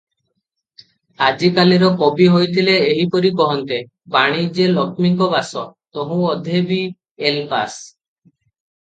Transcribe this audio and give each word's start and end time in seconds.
ଆଜିକାଲିର 1.25 1.89
କବି 1.99 2.27
ହୋଇ 2.37 2.47
ଥିଲେ, 2.57 2.79
ଏହିପରି 2.87 3.33
କହନ୍ତେ 3.43 3.79
-''ବାଣିଜ୍ୟେ 3.85 4.69
ଲକ୍ଷ୍ମୀଙ୍କ 4.73 5.31
ବାସ, 5.37 5.67
ତହୁଁ 6.01 6.21
ଅଧେ 6.35 6.67
ବି 6.73 6.83
ଏଲ୍ 7.31 7.43
ପାଶ'' 7.57 7.83